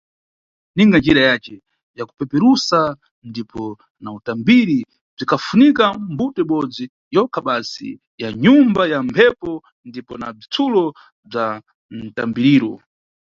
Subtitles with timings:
[0.75, 1.53] Ninga njira yace
[1.97, 2.79] ya kupeperusa
[3.29, 3.63] ndipo
[4.03, 4.77] na utambiri
[5.15, 6.85] bzikhafunika mbuto ibodzi
[7.15, 7.87] yokha basi
[8.21, 9.51] ya nyumba ya mphepo
[9.89, 10.83] ndipo na bzitsulo
[11.29, 11.45] bza
[12.05, 12.71] mtambiriro.